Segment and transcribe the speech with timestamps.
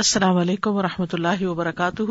[0.00, 2.02] السلام علیکم و رحمۃ اللہ وبرکاتہ۔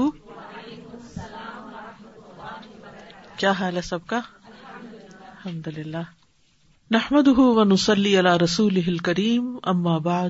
[3.38, 4.20] کیا حال ہے سب کا؟
[5.22, 5.98] الحمد للہ
[6.92, 10.30] نحمد و نسلی اللہ رسول کریم اما بعد،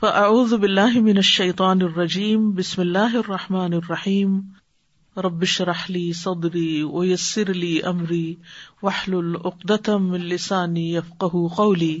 [0.00, 4.40] فاعوذ باللہ من الشیطان الرجیم، بسم اللہ الرحمٰن الرحیم۔
[5.16, 8.34] ربش رحلی صدری ویسر لی امری
[8.82, 12.00] وحل العقدم السانی یفقہ قولی۔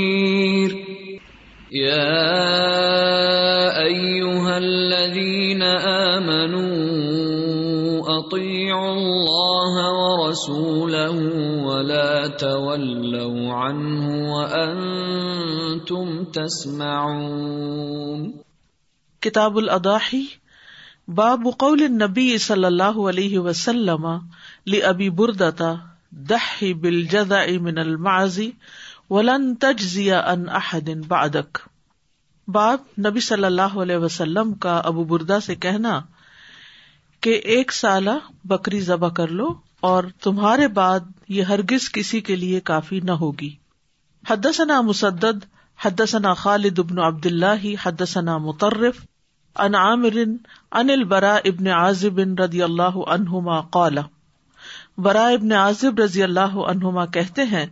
[4.57, 6.69] الذين آمنوا
[8.19, 11.15] أطيعوا الله ورسوله
[11.63, 18.41] ولا تولوا عنه وأنتم تسمعون
[19.21, 20.23] کتاب الاضاحی
[21.07, 24.05] باب قول النبی صلی اللہ علیہ وسلم
[24.65, 25.75] لأبی بردتا،
[26.11, 28.51] دحی بالجذع من المعزی
[29.11, 31.57] ولن تجزیا ان احد بعدک۔
[32.47, 36.01] باب نبی صلی اللہ علیہ وسلم کا ابو بردا سے کہنا
[37.21, 42.59] کہ ایک سالہ بکری ذبح کر لو اور تمہارے بعد یہ ہرگز کسی کے لیے
[42.59, 43.55] کافی نہ ہوگی۔
[44.29, 45.45] حدثنا مسدد،
[45.81, 49.05] حدثنا خالد ابن عبد اللہ حدثنا مترف
[49.55, 50.17] ان عامر
[50.71, 53.97] ان البرا ابن عازب رضی اللہ عنہما قال
[54.97, 57.65] برا ابن عازب رضی اللہ عنہما کہتے ہیں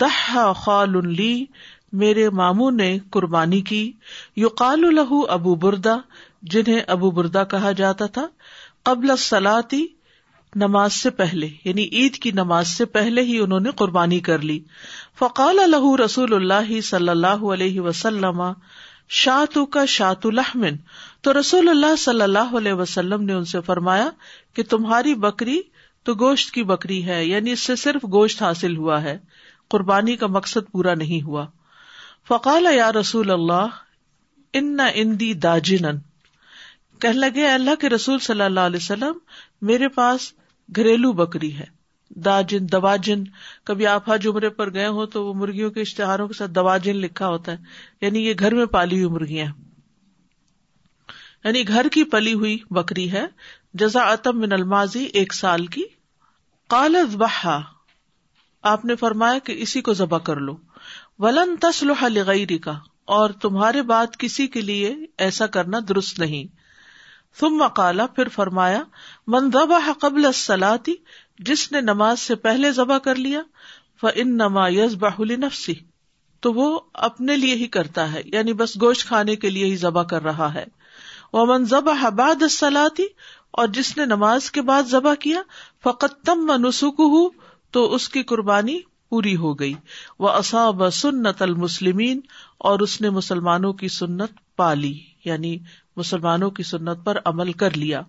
[0.00, 1.44] دہ خال لی
[1.92, 3.92] میرے مامو نے قربانی کی۔
[4.36, 5.96] یو قال الح ابو بردا
[6.42, 8.26] جنہیں ابو بردا کہا جاتا تھا،
[8.82, 9.86] قبل سلاتی
[10.54, 14.58] نماز سے پہلے یعنی عید کی نماز سے پہلے ہی انہوں نے قربانی کر لی۔
[15.18, 18.42] فقال الح رسول اللہ صلی اللہ علیہ وسلم
[19.08, 20.76] شاط کا شاط الحمن
[21.20, 24.08] تو رسول اللہ صلی اللہ علیہ وسلم نے ان سے فرمایا
[24.54, 25.60] کہ تمہاری بکری
[26.02, 29.18] تو گوشت کی بکری ہے یعنی اس سے صرف گوشت حاصل ہوا ہے۔
[29.72, 31.46] قربانی کا مقصد پورا نہیں ہوا۔
[32.28, 33.66] فقال یا رسول اللہ
[34.52, 35.98] ان اندی داجن
[37.00, 39.12] کہ لگے اللہ کے رسول صلی اللہ علیہ وسلم،
[39.62, 40.32] میرے پاس
[40.76, 43.24] گھریلو بکری ہے۔ داجن، دواجن۔
[43.64, 46.96] کبھی آپ ہر جمرے پر گئے ہو تو وہ مرغیوں کے اشتہاروں کے ساتھ دواجن
[46.96, 47.56] لکھا ہوتا ہے۔
[48.00, 49.52] یعنی یہ گھر میں پالی ہوئی مرغیاں
[51.44, 53.26] یعنی گھر کی پلی ہوئی بکری ہے
[53.74, 55.82] جزا اتم من الماضی ایک سال کی۔
[56.68, 57.60] کالز بہا
[58.62, 60.56] آپ نے فرمایا کہ اسی کو ذبح کر لو۔
[61.18, 62.72] ولن تسلح لغیری کا
[63.04, 66.56] اور تمہارے بات کسی کے لیے ایسا کرنا درست نہیں۔
[67.40, 68.82] تم مکالا پھر فرمایا،
[69.26, 70.94] من ذبح قبل سلاتی
[71.38, 73.40] جس نے نماز سے پہلے ذبح کر لیا
[74.14, 75.74] ان نما یز باہلی نفسی
[76.40, 80.02] تو وہ اپنے لیے ہی کرتا ہے یعنی بس گوشت کھانے کے لیے ہی ذبح
[80.02, 80.64] کر رہا ہے۔
[81.32, 83.06] وہ من ذبح بعد سلاتی
[83.50, 85.42] اور جس نے نماز کے بعد ذبح کیا
[85.82, 87.30] فقط تم نسک ہوں
[87.72, 89.74] تو اس کی قربانی پوری ہو گئی۔
[90.18, 92.20] وہ اصاب سنت المسلمین
[92.58, 95.58] اور اس نے مسلمانوں کی سنت پالی یعنی
[95.96, 98.02] مسلمانوں کی سنت پر عمل کر لیا۔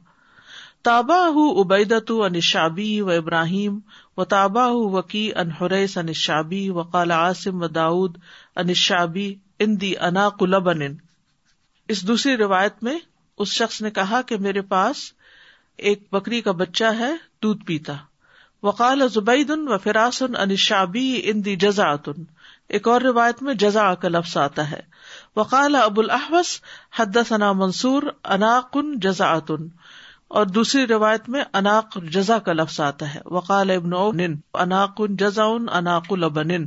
[0.84, 1.28] تابا
[1.62, 3.80] عبیدت ان شابی و ابراہیم
[4.18, 8.18] و تابا وکی ان حریس ان شابی و عاصم و داود
[8.56, 10.82] ان شابی ان دی انا کلبن
[11.88, 13.00] اس دوسری روایت میں
[13.38, 14.98] اس شخص نے کہا کہ میرے پاس
[15.78, 17.12] ایک بکری کا بچہ ہے،
[17.44, 17.94] دودھ پیتا۔
[18.64, 22.24] وقال زبید و فراسن ان شابی ان دی جزاطن
[22.70, 24.80] ایک اور روایت میں جزا کا لفظ آتا ہے.
[25.36, 26.62] وقال ابو الحوس
[27.00, 29.68] حد ثنا منصور اناقن جزاطن
[30.28, 33.20] اور دوسری روایت میں اناق جزا کا لفظ آتا ہے.
[33.26, 36.66] وقال ابن نن اناقن جزا اناق البن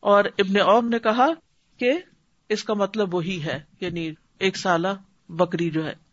[0.00, 1.28] اور ابن اوم نے کہا
[1.78, 1.92] کہ
[2.48, 4.88] اس کا مطلب وہی ہے یعنی ایک سالہ
[5.28, 6.07] بکری جو ہے.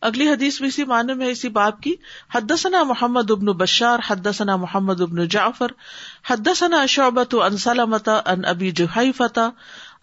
[0.00, 1.94] اگلی حدیث بھی اسی معنی میں اسی باپ کی،
[2.34, 5.66] حدثنا محمد ابن بشار، حدثنا محمد ابن جعفر،
[6.30, 9.50] حدثنا شعبت ان سلمت ان ابی جحیفتا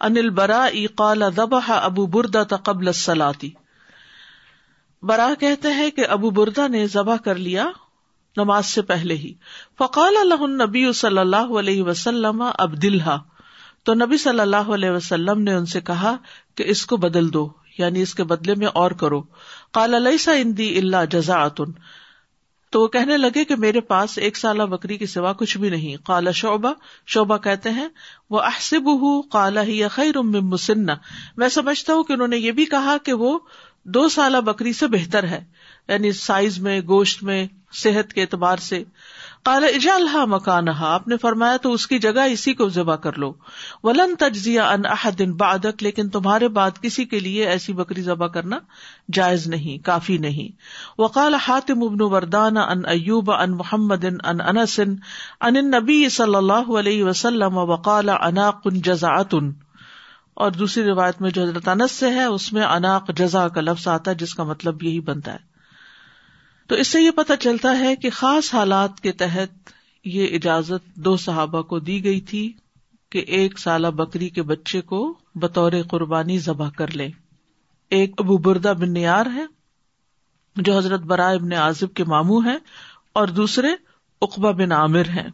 [0.00, 3.50] ان البراء قال ذبح ابو بردا قبل الصلاتی
[5.02, 7.66] برا کہتے ہیں کہ ابو بردا نے ذبح کر لیا
[8.36, 9.34] نماز سے پہلے ہی۔
[9.78, 13.18] فقال اللہ النبی صلی اللہ علیہ وسلم اب دلہا
[13.84, 16.16] تو نبی صلی اللہ علیہ وسلم نے ان سے کہا
[16.54, 19.22] کہ اس کو بدل دو۔ یعنی اس کے بدلے میں اور کرو۔
[19.72, 24.96] کالا لئی اندی اللہ جزا تو وہ کہنے لگے کہ میرے پاس ایک سالہ بکری
[24.96, 26.72] کے سوا کچھ بھی نہیں۔ کالا شعبہ
[27.06, 27.88] شعبہ کہتے ہیں،
[28.30, 30.86] وہ احسب ہوں کالا ہی خیر مسن
[31.36, 33.38] میں سمجھتا ہوں کہ انہوں نے یہ بھی کہا کہ وہ
[33.84, 35.44] دو سالہ بکری سے بہتر ہے
[35.88, 38.84] یعنی سائز میں، گوشت میں، صحت کے اعتبار سے۔
[39.56, 43.34] اجالحا مکان آپ نے فرمایا، تو اس کی جگہ اسی کو ذبح کر لو۔
[43.82, 48.58] ولن تجزیہ ان احدن بادک لیکن تمہارے بعد کسی کے لیے ایسی بکری ذبح کرنا
[49.12, 50.56] جائز نہیں، کافی نہیں۔
[51.00, 54.80] وقال حاتم ابن وردان ان ایوب ان محمد ان انس
[55.40, 59.52] ان نبی صلی اللہ علیہ وسلم وقال اناق جزاعتن
[60.34, 63.88] اور دوسری روایت میں جو حضرت انس سے ہے، اس میں اناق جزا کا لفظ
[63.88, 65.47] آتا ہے، جس کا مطلب یہی بنتا ہے۔
[66.68, 69.70] تو اس سے یہ پتا چلتا ہے کہ خاص حالات کے تحت
[70.04, 72.52] یہ اجازت دو صحابہ کو دی گئی تھی
[73.10, 77.08] کہ ایک سالہ بکری کے بچے کو بطور قربانی ذبح کر لے
[77.90, 79.46] ایک ابو بردا بن نیار ہے
[80.56, 82.56] جو حضرت برائے ابن عازب کے ماموں ہیں،
[83.12, 83.68] اور دوسرے
[84.22, 85.28] اقبا بن عامر ہیں،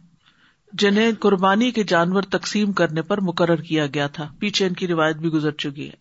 [0.73, 5.15] جنہیں قربانی کے جانور تقسیم کرنے پر مقرر کیا گیا تھا۔ پیچھے ان کی روایت
[5.15, 5.95] بھی گزر چکی ہے۔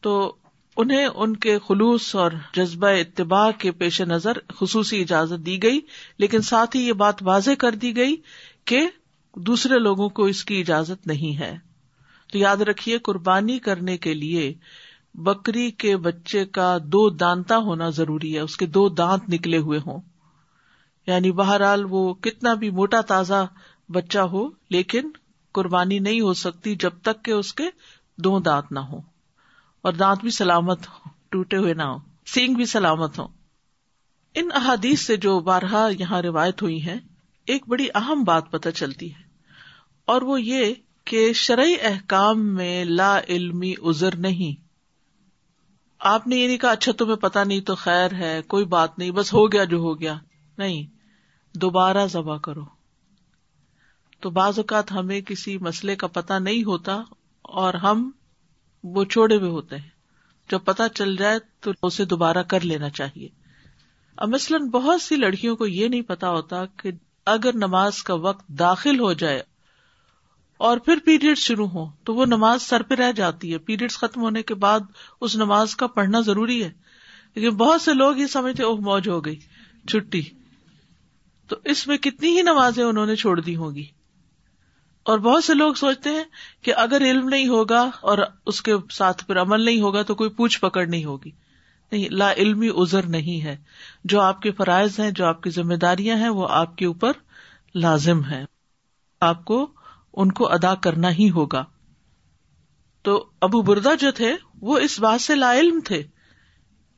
[0.00, 0.36] تو
[0.76, 5.80] انہیں ان کے خلوص اور جذبہ اتباع کے پیش نظر خصوصی اجازت دی گئی،
[6.18, 8.16] لیکن ساتھ ہی یہ بات واضح کر دی گئی
[8.64, 8.88] کہ
[9.36, 11.58] دوسرے لوگوں کو اس کی اجازت نہیں ہے۔
[12.32, 14.54] تو یاد رکھیے، قربانی کرنے کے لیے
[15.14, 19.78] بکری کے بچے کا دو دانتا ہونا ضروری ہے، اس کے دو دانت نکلے ہوئے
[19.86, 20.00] ہوں۔
[21.06, 23.46] یعنی بہرحال وہ کتنا بھی موٹا تازہ
[23.88, 25.10] بچہ ہو، لیکن
[25.52, 27.64] قربانی نہیں ہو سکتی جب تک کہ اس کے
[28.18, 29.15] دو دانت نہ ہو
[29.86, 31.96] اور دانت بھی سلامت ہو، ٹوٹے ہوئے نہ ہو،
[32.26, 33.26] سینگ بھی سلامت ہو۔
[34.34, 36.96] ان احادیث سے جو بارہا یہاں روایت ہوئی ہے
[37.46, 39.22] ایک بڑی اہم بات پتہ چلتی ہے۔
[40.04, 40.74] اور وہ یہ
[41.04, 44.60] کہ شرعی احکام میں لا علمی ازر نہیں۔
[45.98, 49.10] آپ نے یہ نہیں کہا اچھا تمہیں پتا نہیں تو خیر ہے، کوئی بات نہیں،
[49.10, 50.18] بس ہو گیا جو ہو گیا۔
[50.58, 50.86] نہیں،
[51.58, 52.64] دوبارہ ذبح کرو۔
[54.20, 57.02] تو بعض اوقات ہمیں کسی مسئلے کا پتا نہیں ہوتا
[57.42, 58.10] اور ہم
[58.94, 59.88] وہ چھوڑے ہوئے ہوتے ہیں۔
[60.50, 63.28] جب پتا چل جائے تو اسے دوبارہ کر لینا چاہیے۔
[64.16, 66.90] اب مثلاً بہت سی لڑکیوں کو یہ نہیں پتا ہوتا کہ
[67.26, 69.42] اگر نماز کا وقت داخل ہو جائے
[70.56, 74.20] اور پھر پیریڈ شروع ہو تو وہ نماز سر پہ رہ جاتی ہے۔ پیریڈ ختم
[74.20, 74.80] ہونے کے بعد
[75.20, 76.72] اس نماز کا پڑھنا ضروری ہے۔
[77.34, 79.36] لیکن بہت سے لوگ یہ سمجھتے اوہ، موج ہو گئی،
[79.88, 80.22] چھٹی۔
[81.48, 83.86] تو اس میں کتنی ہی نمازیں انہوں نے چھوڑ دی ہوگی
[85.06, 86.24] اور بہت سے لوگ سوچتے ہیں
[86.62, 90.30] کہ اگر علم نہیں ہوگا اور اس کے ساتھ پھر عمل نہیں ہوگا تو کوئی
[90.30, 91.30] پوچھ پکڑ نہیں ہوگی۔
[91.92, 93.56] نہیں، لا علمی ازر نہیں ہے۔
[94.04, 97.12] جو آپ کے فرائض ہیں، جو آپ کی ذمہ داریاں ہیں، وہ آپ کے اوپر
[97.74, 98.44] لازم ہے
[99.20, 99.70] آپ کو
[100.12, 101.64] ان کو ادا کرنا ہی ہوگا۔
[103.02, 106.02] تو ابو بردا جو تھے، وہ اس بات سے لا علم تھے۔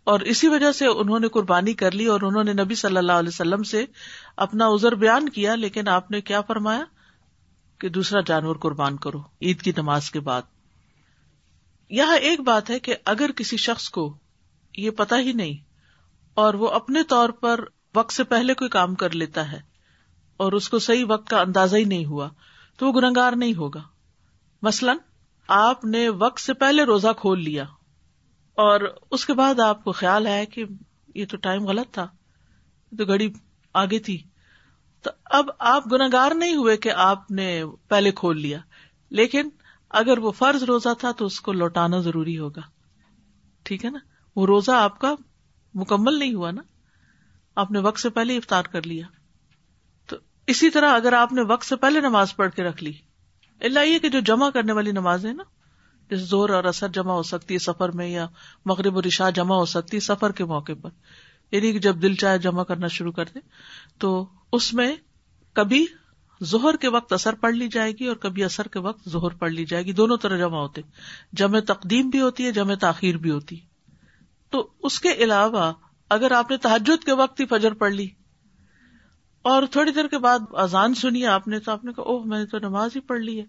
[0.05, 3.13] اور اسی وجہ سے انہوں نے قربانی کر لی اور انہوں نے نبی صلی اللہ
[3.13, 3.85] علیہ وسلم سے
[4.37, 6.85] اپنا ازر بیان کیا، لیکن آپ نے کیا فرمایا؟
[7.79, 10.43] کہ دوسرا جانور قربان کرو، عید کی نماز کے بعد۔
[11.91, 14.19] یہاں ایک بات ہے کہ اگر کسی شخص کو
[14.77, 15.57] یہ پتا ہی نہیں
[16.35, 17.61] اور وہ اپنے طور پر
[17.95, 19.61] وقت سے پہلے کوئی کام کر لیتا ہے
[20.37, 22.29] اور اس کو صحیح وقت کا اندازہ ہی نہیں ہوا،
[22.77, 23.83] تو وہ گنگار نہیں ہوگا۔
[24.63, 24.97] مثلاً
[25.49, 27.65] آپ نے وقت سے پہلے روزہ کھول لیا
[28.55, 28.81] اور
[29.11, 30.65] اس کے بعد آپ کو خیال ہے کہ
[31.15, 32.09] یہ تو ٹائم غلط تھا
[32.99, 33.33] تو گھڑی
[33.75, 34.23] آگے تھی۔
[35.03, 38.59] تو اب آپ گناگار نہیں ہوئے کہ آپ نے پہلے کھول لیا،
[39.11, 39.49] لیکن
[39.91, 42.61] اگر وہ فرض روزہ تھا تو اس کو لوٹانا ضروری ہوگا۔
[43.63, 43.99] ٹھیک ہے نا؟
[44.37, 45.15] وہ روزہ آپ کا
[45.75, 46.63] مکمل نہیں ہوا نا؟
[47.57, 49.07] آپ نے وقت سے پہلے افطار کر لیا۔
[50.07, 52.93] تو اسی طرح اگر آپ نے وقت سے پہلے نماز پڑھ کے رکھ لی،
[53.61, 55.43] اللہ یہ کہ جو جمع کرنے والی نماز ہے نا،
[56.11, 58.27] جیسے زور اور اثر جمع ہو سکتی ہے سفر میں یا
[58.65, 60.91] مغرب و رشا جمع ہو سکتی ہے سفر کے موقع پر۔
[61.53, 63.39] یعنی کہ جب دل چاہے جمع کرنا شروع کر دے،
[63.99, 64.97] تو اس میں
[65.53, 65.87] کبھی
[66.41, 69.51] زہر کے وقت اثر پڑ لی جائے گی اور کبھی اثر کے وقت زہر پڑ
[69.51, 70.81] لی جائے گی، دونوں طرح جمع ہوتے
[71.33, 73.57] جمع تقدیم بھی ہوتی ہے، جمع تاخیر بھی ہوتی
[74.51, 75.73] تو اس کے علاوہ
[76.11, 78.09] اگر آپ نے تحجد کے وقت ہی فجر پڑھ لی
[79.43, 82.39] اور تھوڑی دیر کے بعد اذان سنی آپ نے، تو آپ نے کہا، اوہ، میں
[82.39, 83.45] نے تو نماز ہی پڑھ لی ہے۔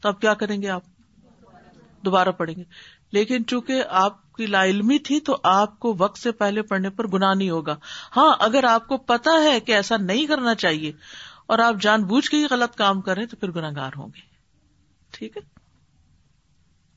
[0.00, 0.82] تو آپ کیا کریں گے آپ؟
[2.04, 2.64] دوبارہ پڑھیں گے۔
[3.14, 7.06] لیکن چونکہ آپ کی لا علمی تھی تو آپ کو وقت سے پہلے پڑھنے پر
[7.06, 7.76] گنا نہیں ہوگا۔
[8.16, 10.92] ہاں اگر آپ کو پتا ہے کہ ایسا نہیں کرنا چاہیے
[11.46, 14.20] اور آپ جان بوجھ کے ہی غلط کام کریں تو پھر گناگار ہوں گے۔
[15.10, 15.42] ٹھیک ہے؟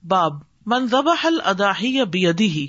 [0.07, 0.33] باب
[0.65, 2.67] منظب حل اداہی یا بیدی ہی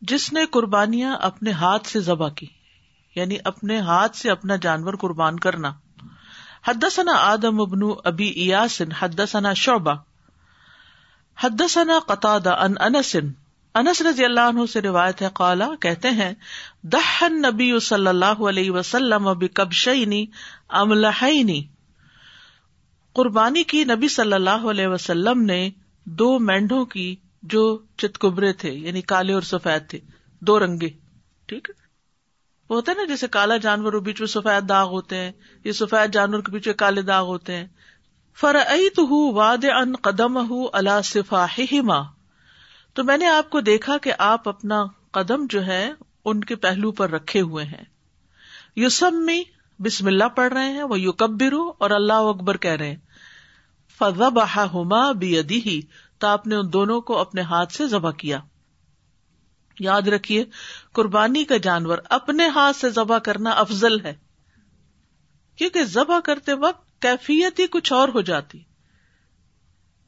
[0.00, 2.46] جس نے قربانیاں اپنے ہاتھ سے ذبح کی
[3.14, 5.72] یعنی اپنے ہاتھ سے اپنا جانور قربان کرنا۔
[6.68, 9.94] حدثنا آدم ابن ابی ایاسن حدثنا شعبہ۔
[11.42, 13.16] حدثنا قطادہ ان انس.
[13.74, 16.34] انس رضی اللہ عنہ سے روایت ہے، قالا، کہتے ہیں
[16.82, 20.26] دہن نبی صلی اللہ علیہ وسلم بکبشینی
[20.68, 21.62] املحینی
[23.12, 25.70] قربانی کی نبی صلی اللہ علیہ وسلم نے
[26.04, 29.98] دو مینڈوں کی جو چتکبرے تھے یعنی کالے اور سفید تھے،
[30.40, 30.88] دو رنگے،
[31.46, 31.84] ٹھیک ہے؟
[32.70, 35.32] وہ ہوتا ہے نا جیسے کالا جانور بیچ میں سفید داغ ہوتے ہیں
[35.64, 37.66] یہ سفید جانور کے پیچھے کالے داغ ہوتے ہیں۔
[38.40, 38.56] فر
[38.96, 41.60] تو واد ان قدم ہوں اللہ صفاح
[42.94, 45.92] تو میں نے آپ کو دیکھا کہ آپ اپنا قدم جو ہے
[46.24, 47.84] ان کے پہلو پر رکھے ہوئے ہیں۔
[48.76, 49.30] یوسم
[49.78, 52.96] بسم اللہ پڑھ رہے ہیں وہ یو کبرو اور اللہ اکبر کہہ رہے ہیں۔
[53.98, 55.80] فضا بہا ہوما بی
[56.18, 58.40] تو آپ نے ان دونوں کو اپنے ہاتھ سے ذبح کیا۔
[59.80, 60.44] یاد رکھیے،
[60.92, 64.14] قربانی کا جانور اپنے ہاتھ سے ذبح کرنا افضل ہے۔
[65.56, 68.58] کیونکہ ذبح کرتے وقت کیفیت ہی کچھ اور ہو جاتی۔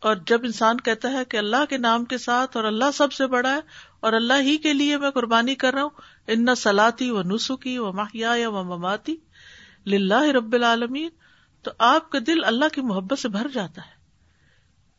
[0.00, 3.26] اور جب انسان کہتا ہے کہ اللہ کے نام کے ساتھ اور اللہ سب سے
[3.26, 3.61] بڑا ہے
[4.00, 5.91] اور اللہ ہی کے لیے میں قربانی کر رہا ہوں،
[6.26, 9.17] ان سلاتی و نسخی و ماہیا و مماتی
[9.87, 11.09] لاہ رب العالمین۔
[11.62, 13.97] تو آپ کا دل اللہ کی محبت سے بھر جاتا ہے۔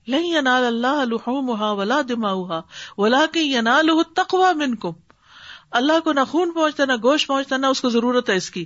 [0.08, 2.60] نہیں ینال اللہ الحمہ ولا دما
[2.98, 4.92] ولا کے ینال تقوا من کم
[5.72, 8.66] اللہ کو نہ خون پہنچتا، نہ گوشت پہنچتا، نہ اس کو ضرورت ہے اس کی۔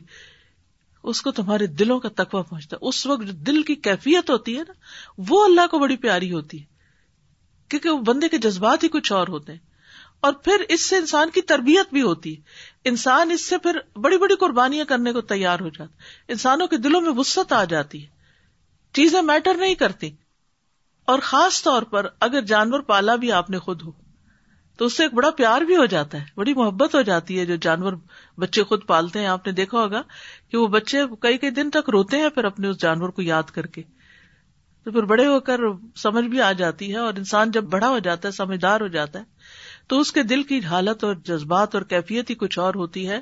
[1.03, 4.58] اس کو تمہارے دلوں کا تقوا پہنچتا ہے۔ اس وقت جو دل کی کیفیت ہوتی
[4.58, 4.74] ہے نا،
[5.17, 6.65] وہ اللہ کو بڑی پیاری ہوتی ہے۔
[7.70, 9.60] کیونکہ وہ بندے کے جذبات ہی کچھ اور ہوتے ہیں۔
[10.20, 12.41] اور پھر اس سے انسان کی تربیت بھی ہوتی ہے۔
[12.86, 15.93] انسان اس سے پھر بڑی بڑی قربانیاں کرنے کو تیار ہو جاتا
[16.27, 18.08] انسانوں کے دلوں میں وسط آ جاتی ہے۔
[18.93, 20.10] چیزیں میٹر نہیں کرتی۔
[21.05, 23.91] اور خاص طور پر اگر جانور پالا بھی آپ نے خود ہو۔
[24.78, 27.46] تو اس سے ایک بڑا پیار بھی ہو جاتا ہے، بڑی محبت ہو جاتی ہے
[27.46, 27.94] جو جانور
[28.38, 30.01] بچے خود پالتے ہیں۔ آپ نے دیکھا ہوگا
[30.51, 33.44] کہ وہ بچے کئی کئی دن تک روتے ہیں پھر اپنے اس جانور کو یاد
[33.44, 33.84] کر کے۔
[34.84, 35.60] تو پھر بڑے ہو کر
[35.96, 39.20] سمجھ بھی آ جاتی ہے اور انسان جب بڑا ہو جاتا ہے، سمجھدار ہو جاتا
[39.20, 39.24] ہے،
[39.88, 43.22] تو اس کے دل کی حالت اور جذبات اور کیفیت ہی کچھ اور ہوتی ہے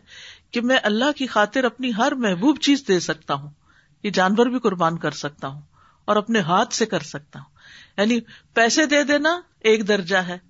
[0.51, 3.49] کہ میں اللہ کی خاطر اپنی ہر محبوب چیز دے سکتا ہوں،
[4.03, 5.61] یہ جانور بھی قربان کر سکتا ہوں
[6.05, 7.57] اور اپنے ہاتھ سے کر سکتا ہوں۔
[7.97, 8.19] یعنی
[8.53, 10.48] پیسے دے دینا ایک درجہ ہے۔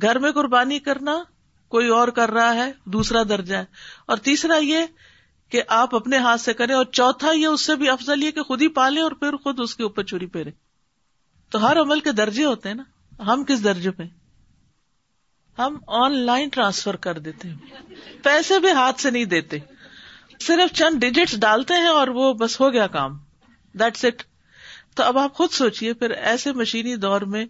[0.00, 1.22] گھر میں قربانی کرنا
[1.68, 3.64] کوئی اور کر رہا ہے، دوسرا درجہ ہے۔
[4.06, 4.78] اور تیسرا یہ
[5.48, 8.42] کہ آپ اپنے ہاتھ سے کریں اور چوتھا یہ اس سے بھی افضل یہ کہ
[8.42, 10.50] خود ہی پالیں اور پھر خود اس کے اوپر چوری پھیرے
[11.50, 12.82] تو ہر عمل کے درجے ہوتے ہیں نا۔
[13.32, 14.02] ہم کس درجے پہ؟
[15.58, 17.56] ہم آن لائن ٹرانسفر کر دیتے ہیں۔
[18.22, 19.58] پیسے بھی ہاتھ سے نہیں دیتے۔
[20.40, 23.18] صرف چند ڈیجٹس ڈالتے ہیں اور وہ بس ہو گیا کام۔
[23.72, 24.22] دیٹس اٹ
[24.94, 27.46] تو اب آپ خود سوچیے پھر ایسے مشینی دور میں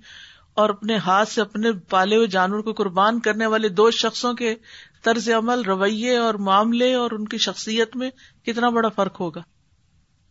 [0.55, 4.55] اور اپنے ہاتھ سے اپنے پالے ہوئے جانور کو قربان کرنے والے دو شخصوں کے
[5.03, 8.11] طرز عمل، رویے اور معاملے اور ان کی شخصیت میں
[8.45, 9.43] کتنا بڑا فرق ہوگا؟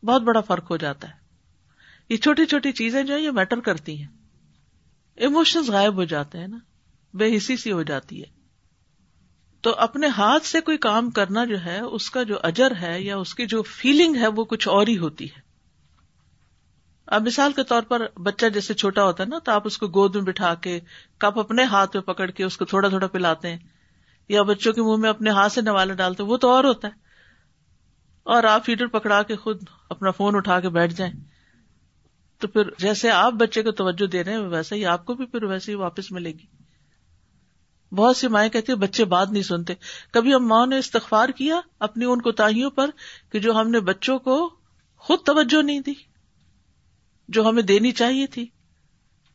[0.06, 1.13] بہت بڑا فرق ہو جاتا ہے۔
[2.10, 4.08] یہ چھوٹی چھوٹی چیزیں جو ہے یہ میٹر کرتی ہیں۔
[5.16, 6.58] ایموشنز غائب ہو جاتے ہیں نا۔
[7.13, 8.42] بے حسی سی ہو جاتی ہے۔
[9.62, 13.18] تو اپنے ہاتھ سے کوئی کام کرنا جو ہے، اس کا جو اجر ہے یا
[13.18, 15.50] اس کی جو فیلنگ ہے، وہ کچھ اور ہی ہوتی ہے۔
[17.12, 19.88] اب مثال کے طور پر بچہ جیسے چھوٹا ہوتا ہے نا، تو آپ اس کو
[19.88, 20.80] گود میں بٹھا کے
[21.18, 23.58] کپ اپنے ہاتھ میں پکڑ کے اس کو تھوڑا تھوڑا پلاتے ہیں۔
[24.30, 26.94] یا بچوں کے منہ میں اپنے ہاتھ سے نوالا ڈالتے وہ تو اور ہوتا ہے۔
[28.24, 31.13] اور آپ ہیٹر پکڑا کے خود اپنا فون اٹھا کے بیٹھ جائیں۔
[32.39, 35.25] تو پھر جیسے آپ بچے کو توجہ دے رہے ہیں، ویسے ہی آپ کو بھی
[35.25, 36.46] پھر ویسے ہی واپس ملے گی۔
[37.96, 39.74] بہت سی مائیں کہتی ہیں، بچے بات نہیں سنتے۔
[40.13, 42.89] کبھی ہم ماں نے استغفار کیا اپنی ان کوتاہیوں پر
[43.32, 44.50] کہ جو ہم نے بچوں کو
[44.98, 46.11] خود توجہ نہیں دی۔
[47.31, 48.45] جو ہمیں دینی چاہیے تھی،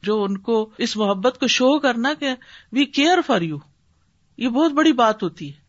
[0.03, 2.35] جو ان کو اس محبت کو شو کرنا کہ
[2.73, 3.59] وی کیئر فار یو
[4.37, 5.61] یہ بہت بڑی بات ہوتی ہے۔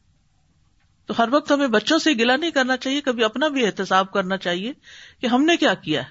[1.05, 4.37] تو ہر وقت ہمیں بچوں سے گلا نہیں کرنا چاہیے، کبھی اپنا بھی احتساب کرنا
[4.37, 4.73] چاہیے
[5.21, 6.09] کہ ہم نے کیا کیا ہے۔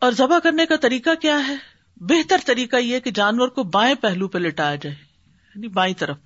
[0.00, 1.54] اور ذبح کرنے کا طریقہ کیا ہے؟
[1.96, 4.96] بہتر طریقہ یہ کہ جانور کو بائیں پہلو پہ لٹایا جائے
[5.54, 6.16] یعنی بائیں طرف۔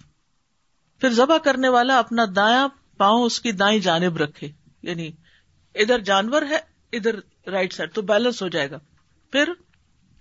[1.00, 4.50] پھر ذبح کرنے والا اپنا دایاں پاؤں اس کی دائیں جانب رکھے
[4.82, 5.10] یعنی
[5.74, 6.58] ادھر جانور ہے،
[6.92, 8.78] ادھر رائٹ سائڈ تو بیلنس ہو جائے گا۔
[9.30, 9.52] پھر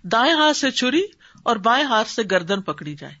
[0.02, 1.02] دائیں ہاتھ سے چھری
[1.42, 3.14] اور بائیں ہاتھ سے گردن پکڑی جائے۔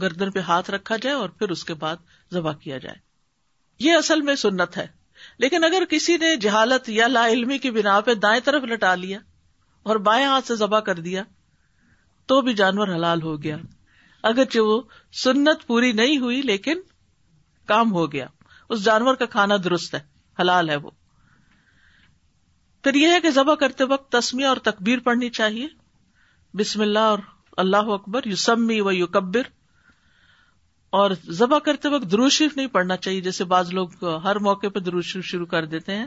[0.00, 1.96] گردن پہ ہاتھ رکھا جائے اور پھر اس کے بعد
[2.32, 2.96] ذبح کیا جائے۔
[3.78, 4.86] یہ اصل میں سنت ہے۔
[5.38, 9.18] لیکن اگر کسی نے جہالت یا لا علمی کی بنا پہ دائیں طرف لٹا لیا
[9.82, 11.22] اور بائیں ہاتھ سے ذبح کر دیا،
[12.26, 13.56] تو بھی جانور حلال ہو گیا۔
[14.22, 16.80] اگرچہ وہ سنت پوری نہیں ہوئی، لیکن
[17.66, 18.26] کام ہو گیا۔
[18.68, 20.00] اس جانور کا کھانا درست ہے،
[20.40, 20.90] حلال ہے وہ۔
[22.84, 25.66] پھر یہ ہے کہ ذبح کرتے وقت تسمیہ اور تکبیر پڑھنی چاہیے۔
[26.54, 27.18] بسم اللہ اور
[27.56, 29.42] اللہ اکبر یو سمی و یو کبر
[30.90, 35.24] اور ذبح کرتے وقت دروشریف نہیں پڑھنا چاہیے، جیسے بعض لوگ ہر موقع پہ دروشریف
[35.24, 36.06] شروع کر دیتے ہیں۔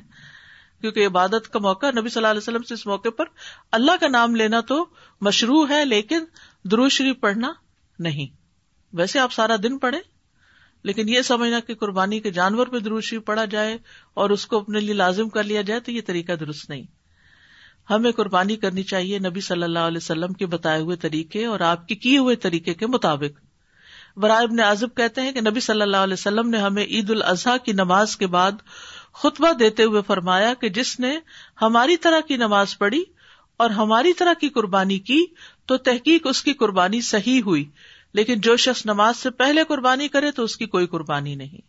[0.81, 3.25] کیونکہ عبادت کا موقع، نبی صلی اللہ علیہ وسلم سے اس موقع پر
[3.72, 4.86] اللہ کا نام لینا تو
[5.22, 6.19] مشروع ہے، لیکن
[6.63, 7.51] دروشریف پڑھنا
[8.00, 8.36] نہیں۔
[8.93, 10.00] ویسے آپ سارا دن پڑھے
[10.84, 13.77] لیکن یہ سمجھنا کہ قربانی کے جانور پہ دروشی پڑا جائے
[14.13, 16.84] اور اس کو اپنے لیے لازم کر لیا جائے تو یہ طریقہ درست نہیں۔
[17.89, 21.88] ہمیں قربانی کرنی چاہیے نبی صلی اللہ علیہ وسلم کے بتائے ہوئے طریقے اور آپ
[21.88, 23.39] کے کیے ہوئے طریقے کے مطابق۔
[24.19, 27.57] برائے ابن عازب کہتے ہیں کہ نبی صلی اللہ علیہ وسلم نے ہمیں عید الاضحیٰ
[27.65, 28.51] کی نماز کے بعد
[29.13, 31.19] خطبہ دیتے ہوئے فرمایا کہ جس نے
[31.62, 33.03] ہماری طرح کی نماز پڑھی
[33.57, 35.25] اور ہماری طرح کی قربانی کی
[35.65, 37.65] تو تحقیق اس کی قربانی صحیح ہوئی۔
[38.18, 41.62] لیکن جو شخص نماز سے پہلے قربانی کرے تو اس کی کوئی قربانی نہیں۔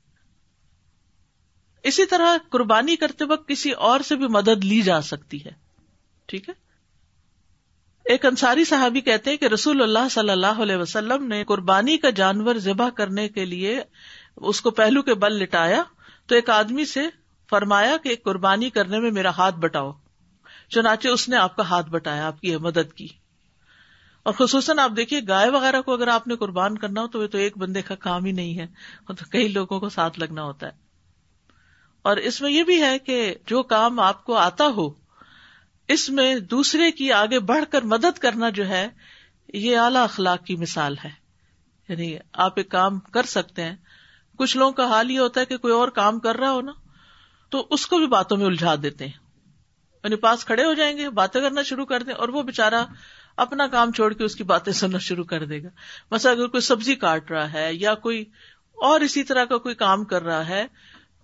[1.83, 5.51] اسی طرح قربانی کرتے وقت کسی اور سے بھی مدد لی جا سکتی ہے۔
[6.27, 6.55] ٹھیک ہے؟
[8.05, 12.11] ایک انصاری صحابی کہتے ہیں کہ رسول اللہ صلی اللہ علیہ وسلم نے قربانی کا
[12.11, 13.81] جانور ذبح کرنے کے لیے
[14.37, 15.83] اس کو پہلو کے بل لٹایا
[16.27, 17.01] تو ایک آدمی سے
[17.51, 19.93] فرمایا کہ قربانی کرنے میں میرا ہاتھ بٹاؤ۔
[20.69, 23.09] چنانچہ اس نے آپ کا ہاتھ بٹایا، آپ کی مدد کی۔
[24.29, 27.27] اور خصوصاً آپ دیکھیے گائے وغیرہ کو اگر آپ نے قربان کرنا ہو تو وہ
[27.27, 28.67] تو ایک بندے کا کام ہی نہیں ہے
[29.07, 30.73] تو کئی لوگوں کو ساتھ لگنا ہوتا ہے۔
[32.03, 34.91] اور اس میں یہ بھی ہے کہ جو کام آپ کو آتا ہو،
[35.89, 38.89] اس میں دوسرے کی آگے بڑھ کر مدد کرنا جو ہے،
[39.55, 41.11] یہ اعلی اخلاق کی مثال ہے۔
[41.89, 43.77] یعنی آپ ایک کام کر سکتے ہیں،
[44.39, 46.73] کچھ لوگوں کا حال یہ ہوتا ہے کہ کوئی اور کام کر رہا ہو نا،
[47.51, 49.19] تو اس کو بھی باتوں میں الجھا دیتے ہیں۔
[50.05, 52.85] یعنی پاس کھڑے ہو جائیں گے، باتیں کرنا شروع کر دیں اور وہ بےچارا
[53.39, 55.69] اپنا کام چھوڑ کے اس کی باتیں سننا شروع کر دے گا۔
[56.11, 58.25] مثلا اگر کوئی سبزی کاٹ رہا ہے یا کوئی
[58.75, 60.67] اور اسی طرح کا کوئی کام کر رہا ہے،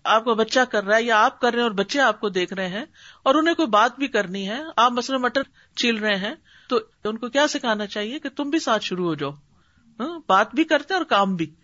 [0.04, 2.28] آپ کا بچہ کر رہا ہے یا آپ کر رہے ہیں اور بچے آپ کو
[2.28, 2.84] دیکھ رہے ہیں
[3.22, 5.42] اور انہیں کوئی بات بھی کرنی ہے، آپ مثلاً مٹر
[5.76, 6.34] چیل رہے ہیں،
[6.68, 9.30] تو ان کو کیا سکھانا چاہیے کہ تم بھی ساتھ شروع ہو جاؤ۔
[10.00, 11.54] ہاں، بات بھی کرتے اور کام بھی۔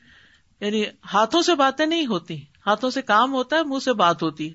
[0.61, 4.49] یعنی ہاتھوں سے باتیں نہیں ہوتی، ہاتھوں سے کام ہوتا ہے، منہ سے بات ہوتی۔
[4.49, 4.55] ہے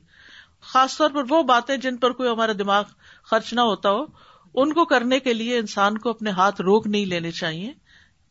[0.62, 2.84] خاص طور پر وہ باتیں جن پر کوئی ہمارا دماغ
[3.24, 4.06] خرچ نہ ہوتا ہو
[4.56, 7.74] ان کو کرنے کے لیے انسان کو اپنے ہاتھ روک نہیں لینے چاہیے،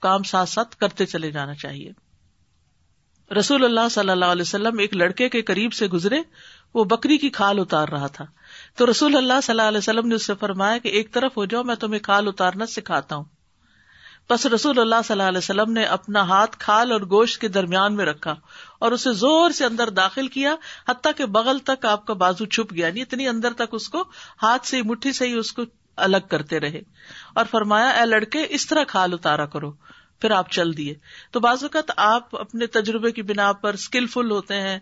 [0.00, 1.92] کام ساتھ ساتھ کرتے چلے جانا چاہیے۔
[3.34, 6.18] رسول اللہ صلی اللہ علیہ وسلم ایک لڑکے کے قریب سے گزرے،
[6.74, 8.24] وہ بکری کی کھال اتار رہا تھا۔
[8.76, 11.44] تو رسول اللہ صلی اللہ علیہ وسلم نے اس سے فرمایا کہ ایک طرف ہو
[11.44, 13.24] جاؤ، میں تمہیں کھال اتارنا سکھاتا ہوں۔
[14.30, 17.94] بس رسول اللہ صلی اللہ علیہ وسلم نے اپنا ہاتھ کھال اور گوشت کے درمیان
[17.94, 18.34] میں رکھا
[18.78, 20.54] اور اسے زور سے اندر داخل کیا،
[20.88, 24.04] حتیٰ کہ بغل تک آپ کا بازو چھپ گیا۔ نہیں اتنی اندر تک اس کو،
[24.42, 25.62] ہاتھ سے مٹھی سے ہی اس کو
[25.96, 26.80] الگ کرتے رہے
[27.34, 29.72] اور فرمایا، اے لڑکے، اس طرح کھال اتارا کرو،
[30.20, 30.94] پھر آپ چل دیے۔
[31.30, 34.78] تو بعض اوقات آپ اپنے تجربے کی بنا پر اسکلفل ہوتے ہیں،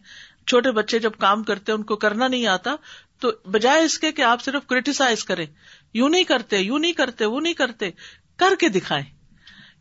[0.47, 2.75] چھوٹے بچے جب کام کرتے ہیں، ان کو کرنا نہیں آتا،
[3.19, 5.47] تو بجائے اس کے کہ آپ صرف کریٹیسائز کریں۔
[5.95, 7.91] یوں نہیں کرتے، یوں نہیں کرتے، وہ نہیں کرتے،
[8.37, 9.05] کر کے دکھائیں۔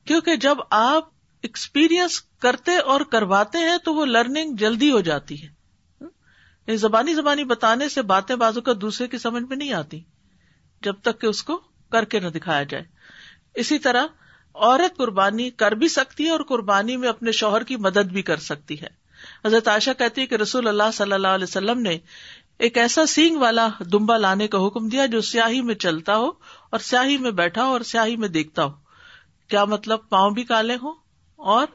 [0.05, 1.09] کیونکہ جب آپ
[1.41, 5.61] ایکسپیرئنس کرتے اور کرواتے ہیں، تو وہ لرننگ جلدی ہو جاتی ہے۔
[6.67, 10.03] یعنی زبانی زبانی بتانے سے باتیں بازو کا دوسرے کی سمجھ میں نہیں آتی۔
[10.83, 12.83] جب تک کہ اس کو کر کے نہ دکھایا جائے۔
[13.53, 14.05] اسی طرح
[14.55, 18.37] عورت قربانی کر بھی سکتی ہے اور قربانی میں اپنے شوہر کی مدد بھی کر
[18.37, 18.87] سکتی ہے۔
[19.45, 21.97] حضرت عائشہ کہتی ہے کہ رسول اللہ صلی اللہ علیہ وسلم نے
[22.59, 26.27] ایک ایسا سینگ والا دمبا لانے کا حکم دیا جو سیاہی میں چلتا ہو
[26.69, 28.71] اور سیاہی میں بیٹھا ہو اور سیاہی میں دیکھتا ہو۔
[29.47, 30.93] کیا مطلب پاؤں بھی کالے ہوں
[31.35, 31.67] اور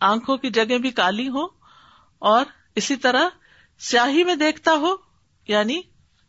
[0.00, 1.46] آنکھوں کی جگہ بھی کالی ہو
[2.18, 3.28] اور اسی طرح
[3.78, 4.94] سیاہی میں دیکھتا ہو
[5.48, 5.80] یعنی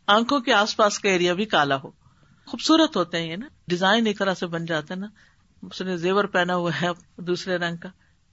[0.06, 2.05] آنکھوں کے آس پاس کا ایریا بھی کالا ہو۔
[2.46, 5.06] خوبصورت ہوتے ہیں یہ نا۔ ڈیزائن ایک طرح سے بن جاتا ہے نا۔
[5.62, 7.88] اس نے زیور پہنا ہوا ہے دوسرے رنگ کا۔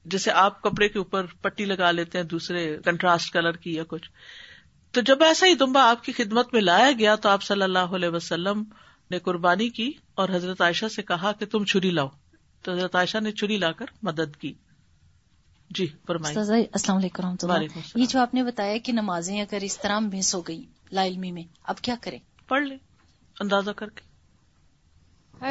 [0.06, 4.10] جیسے آپ کپڑے کے اوپر پٹی لگا لیتے ہیں دوسرے کنٹراسٹ کلر کی یا کچھ۔
[4.91, 7.80] تو جب ایسا ہی دمبا آپ کی خدمت میں لایا گیا تو آپ صلی اللہ
[7.80, 8.63] علیہ وسلم
[9.12, 12.08] نے قربانی کی اور حضرت عائشہ سے کہا کہ تم چھری لاؤ۔
[12.62, 14.54] تو حضرت عائشہ نے چری لا کر مدد کی۔
[15.69, 20.41] جی السلام علیکم یہ جو آپ نے بتایا کہ نمازیں اگر اس طرح مس ہو
[20.41, 22.78] گئی لا علمی میں اب کیا کریں؟ پڑھ لیں۔
[23.44, 24.14] اندازہ کر کے۔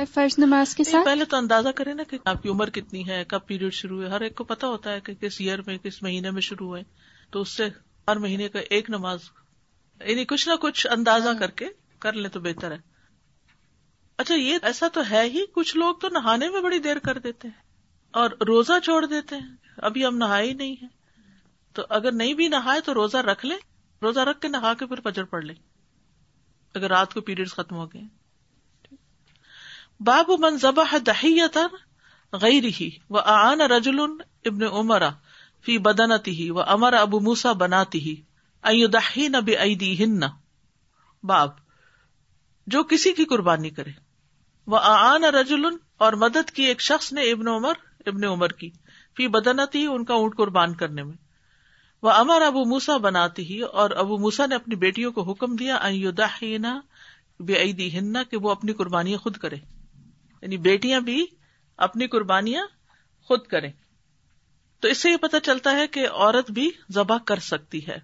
[0.05, 3.25] فرض نماز کے ساتھ؟ پہلے تو اندازہ کرے نا کہ آپ کی عمر کتنی ہے
[3.25, 6.03] کب پیریڈ شروع ہے۔ ہر ایک کو پتا ہوتا ہے کہ کس ایئر میں کس
[6.03, 6.83] مہینے میں شروع ہوئے
[7.31, 7.69] تو اس سے
[8.09, 9.21] ہر مہینے کا ایک نماز
[10.01, 11.67] یعنی کچھ نہ کچھ اندازہ ہاں۔ کر کے
[11.99, 12.79] کر لیں تو بہتر ہے۔
[14.19, 17.49] اچھا یہ ایسا تو ہے ہی کچھ لوگ تو نہانے میں بڑی دیر کر دیتے
[17.49, 17.61] ہیں
[18.11, 20.87] اور روزہ چھوڑ دیتے ہیں۔ ابھی ہم نہائے ہی نہیں ہے
[21.73, 23.55] تو اگر نہیں بھی نہائے تو روزہ رکھ لے
[24.03, 25.55] روزہ رکھ کے نہا کے پھر فجر پڑ لے
[26.75, 28.03] اگر رات کو پیریڈ ختم ہو گئے۔
[30.01, 31.67] باب من ذبح دہیتر
[32.33, 33.99] غیر ہی و آن رجل
[34.45, 35.11] ابن عمرا
[35.65, 38.15] فی بدنتی ہی و امر ابو موسا بناتی ہی
[38.63, 39.57] ائدی نہ بے
[41.23, 41.51] باب،
[42.67, 43.91] جو کسی کی قربانی کرے۔
[44.67, 47.73] وہ آن رجول اور مدد کی ایک شخص نے ابن عمر
[48.07, 48.71] ابن عمر کی۔
[49.17, 51.17] فی بدنتی ان کا اونٹ قربان کرنے میں۔
[52.03, 55.79] وہ امر ابو موسا بناتی ہی اور ابو موسا نے اپنی بیٹیوں کو حکم دیا
[57.41, 59.57] بے عیدی ہننا کہ وہ اپنی قربانیاں خود کرے
[60.43, 61.27] یعنی بیٹیاں بھی
[61.77, 62.67] اپنی قربانیاں
[63.23, 63.69] خود کرے
[64.81, 67.99] تو اس سے یہ پتا چلتا ہے کہ عورت بھی ذبح کر سکتی ہے۔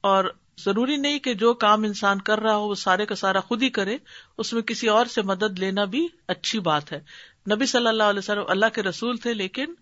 [0.00, 0.24] اور
[0.58, 3.70] ضروری نہیں کہ جو کام انسان کر رہا ہو وہ سارے کا سارا خود ہی
[3.70, 3.98] کرے،
[4.38, 7.00] اس میں کسی اور سے مدد لینا بھی اچھی بات ہے۔
[7.54, 9.74] نبی صلی اللہ علیہ وسلم اللہ کے رسول تھے لیکن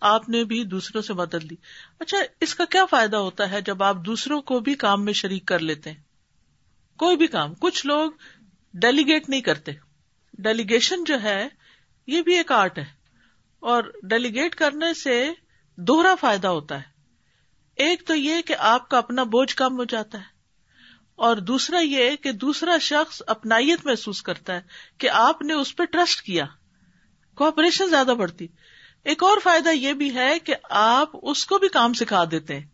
[0.00, 1.56] آپ نے بھی دوسروں سے مدد لی۔
[1.98, 5.46] اچھا اس کا کیا فائدہ ہوتا ہے جب آپ دوسروں کو بھی کام میں شریک
[5.46, 6.02] کر لیتے ہیں؟
[6.98, 8.12] کوئی بھی کام۔ کچھ لوگ
[8.74, 9.72] ڈیلیگیٹ نہیں کرتے۔
[10.38, 11.48] ڈیلیگیشن جو ہے،
[12.06, 12.84] یہ بھی ایک آرٹ ہے۔
[13.60, 15.32] اور ڈیلیگیٹ کرنے سے
[15.76, 16.90] دوہرا فائدہ ہوتا ہے۔
[17.76, 20.40] ایک تو یہ کہ آپ کا اپنا بوجھ کم ہو جاتا ہے۔
[21.16, 24.60] اور دوسرا یہ کہ دوسرا شخص اپنائیت محسوس کرتا ہے
[24.98, 26.44] کہ آپ نے اس پہ ٹرسٹ کیا۔
[27.34, 28.46] کوپریشن زیادہ بڑھتی۔
[29.04, 32.66] ایک اور فائدہ یہ بھی ہے کہ آپ اس کو بھی کام سکھا دیتے ہیں۔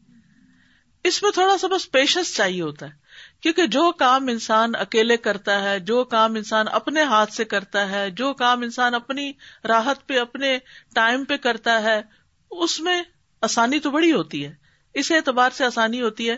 [1.04, 2.92] اس میں تھوڑا سا بس پیشنس چاہیے ہوتا ہے۔
[3.40, 8.10] کیونکہ جو کام انسان اکیلے کرتا ہے، جو کام انسان اپنے ہاتھ سے کرتا ہے،
[8.10, 9.32] جو کام انسان اپنی
[9.68, 10.58] راحت پہ، اپنے
[10.94, 12.02] ٹائم پہ کرتا ہے،
[12.50, 13.02] اس میں
[13.42, 14.54] آسانی تو بڑی ہوتی ہے۔
[14.94, 16.36] اس اعتبار سے آسانی ہوتی ہے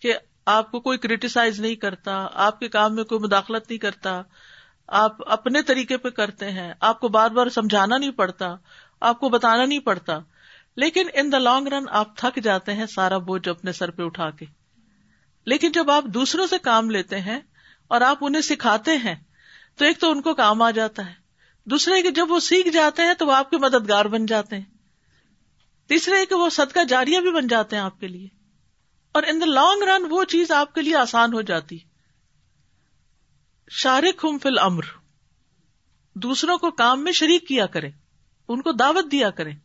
[0.00, 0.14] کہ
[0.46, 4.22] آپ کو کوئی کریٹیسائز نہیں کرتا، آپ کے کام میں کوئی مداخلت نہیں کرتا۔
[4.88, 8.56] آپ اپنے طریقے پہ کرتے ہیں، آپ کو بار بار سمجھانا نہیں پڑتا۔
[9.00, 10.18] آپ کو بتانا نہیں پڑتا۔
[10.76, 14.30] لیکن ان دا لانگ رن آپ تھک جاتے ہیں سارا بوجھ اپنے سر پہ اٹھا
[14.30, 14.46] کے۔
[15.46, 17.40] لیکن جب آپ دوسروں سے کام لیتے ہیں
[17.88, 19.14] اور آپ انہیں سکھاتے ہیں،
[19.76, 21.14] تو ایک تو ان کو کام آ جاتا ہے۔
[21.64, 24.64] دوسرے کہ جب وہ سیکھ جاتے ہیں تو وہ آپ کے مددگار بن جاتے ہیں۔
[25.88, 28.28] تیسرے کہ وہ صدقہ جاریہ بھی بن جاتے ہیں آپ کے لیے۔
[29.12, 31.78] اور ان دا لانگ رن وہ چیز آپ کے لیے آسان ہو جاتی۔
[33.70, 34.82] شارک ہم فل امر
[36.14, 37.90] دوسروں کو کام میں شریک کیا کریں۔
[38.52, 39.56] ان کو دعوت دیا کریں۔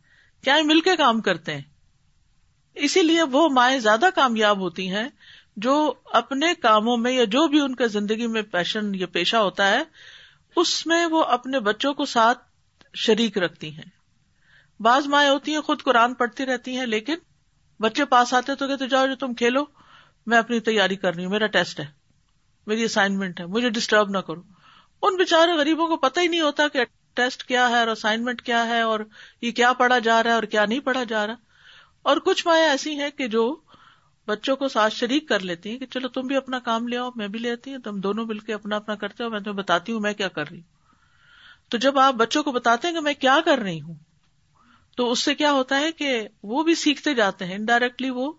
[0.44, 1.62] کیا مل کے کام کرتے ہیں؟
[2.74, 5.08] اسی لیے وہ مائیں زیادہ کامیاب ہوتی ہیں
[5.56, 9.68] جو اپنے کاموں میں یا جو بھی ان کا زندگی میں پیشن یا پیشہ ہوتا
[9.70, 9.82] ہے،
[10.56, 12.38] اس میں وہ اپنے بچوں کو ساتھ
[12.94, 13.90] شریک رکھتی ہیں۔
[14.80, 17.14] بعض مائیں ہوتی ہیں، خود قرآن پڑھتی رہتی ہیں، لیکن
[17.80, 19.64] بچے پاس آتے تو کہتے، جاؤ جو تم کھیلو،
[20.26, 21.86] میں اپنی تیاری کر رہی ہوں، میرا ٹیسٹ ہے،
[22.66, 24.42] میری اسائنمنٹ ہے، مجھے ڈسٹرب نہ کرو۔
[25.02, 26.84] ان بےچارے غریبوں کو پتہ ہی نہیں ہوتا کہ
[27.16, 29.00] ٹیسٹ کیا ہے اور اسائنمنٹ کیا ہے اور
[29.42, 31.34] یہ کیا پڑھا جا رہا ہے اور کیا نہیں پڑھا جا رہا۔
[32.02, 33.56] اور کچھ مائیں ایسی ہیں کہ جو
[34.26, 37.10] بچوں کو ساتھ شریک کر لیتی ہیں کہ چلو تم بھی اپنا کام لے آؤ،
[37.16, 39.92] میں بھی لیتی ہوں، تم دونوں مل کے اپنا اپنا کرتے ہو، میں تمہیں بتاتی
[39.92, 40.74] ہوں میں کیا کر رہی ہوں۔
[41.68, 43.94] تو جب آپ بچوں کو بتاتے ہیں کہ میں کیا کر رہی ہوں،
[44.96, 48.32] تو اس سے کیا ہوتا ہے کہ وہ بھی سیکھتے جاتے ہیں انڈائریکٹلی وہ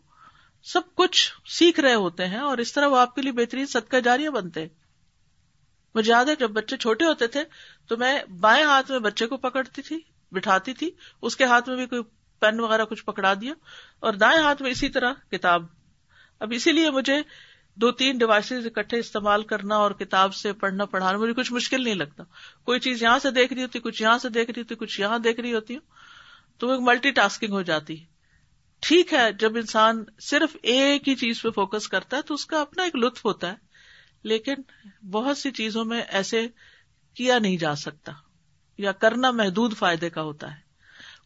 [0.64, 3.98] سب کچھ سیکھ رہے ہوتے ہیں اور اس طرح وہ آپ کے لیے بہترین صدقہ
[3.98, 4.87] جاریہ بنتے ہیں۔
[5.98, 7.44] مجھے یاد ہے جب بچے چھوٹے ہوتے تھے
[7.88, 10.00] تو میں بائیں ہاتھ میں بچے کو پکڑتی تھی،
[10.32, 12.02] بٹھاتی تھی، اس کے ہاتھ میں بھی کوئی
[12.40, 13.54] پین وغیرہ کچھ پکڑا دیا
[14.00, 15.66] اور دائیں ہاتھ میں اسی طرح کتاب۔
[16.40, 17.22] اب اسی لیے مجھے
[17.76, 21.96] دو تین ڈیوائسز اکٹھے استعمال کرنا اور کتاب سے پڑھنا، پڑھانا مجھے کچھ مشکل نہیں
[21.96, 22.24] لگتا۔
[22.64, 25.20] کوئی چیز یہاں سے دیکھ رہی ہوتی، کچھ یہاں سے دیکھ رہی ہوتی، کچھ یہاں
[25.20, 25.82] دیکھ رہی ہوتی ہوں
[26.58, 28.06] تو ایک ملٹی ٹاسکنگ ہو جاتی۔ ہے
[28.80, 32.62] ٹھیک ہے، جب انسان صرف ایک ہی چیز پہ فوکس کرتا ہے تو اس کا
[32.62, 33.67] اپنا ایک لطف ہوتا ہے۔
[34.24, 34.54] لیکن
[35.12, 36.48] بہت سی چیزوں میں ایسے
[37.14, 38.12] کیا نہیں جا سکتا
[38.78, 40.62] یا کرنا محدود فائدے کا ہوتا ہے۔